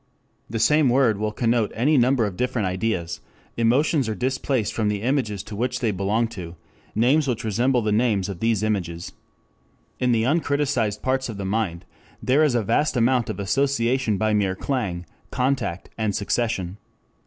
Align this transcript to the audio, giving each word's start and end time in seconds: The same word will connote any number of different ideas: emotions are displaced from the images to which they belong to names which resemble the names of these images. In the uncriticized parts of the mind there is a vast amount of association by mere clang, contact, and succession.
The 0.49 0.57
same 0.57 0.89
word 0.89 1.19
will 1.19 1.31
connote 1.31 1.71
any 1.75 1.95
number 1.95 2.25
of 2.25 2.35
different 2.35 2.67
ideas: 2.67 3.19
emotions 3.55 4.09
are 4.09 4.15
displaced 4.15 4.73
from 4.73 4.87
the 4.89 5.03
images 5.03 5.43
to 5.43 5.55
which 5.55 5.79
they 5.79 5.91
belong 5.91 6.27
to 6.29 6.55
names 6.95 7.27
which 7.27 7.43
resemble 7.43 7.83
the 7.83 7.91
names 7.91 8.27
of 8.27 8.39
these 8.39 8.63
images. 8.63 9.11
In 9.99 10.11
the 10.11 10.23
uncriticized 10.23 11.03
parts 11.03 11.29
of 11.29 11.37
the 11.37 11.45
mind 11.45 11.85
there 12.19 12.41
is 12.43 12.55
a 12.55 12.63
vast 12.63 12.97
amount 12.97 13.29
of 13.29 13.39
association 13.39 14.17
by 14.17 14.33
mere 14.33 14.55
clang, 14.55 15.05
contact, 15.29 15.91
and 15.99 16.15
succession. 16.15 16.79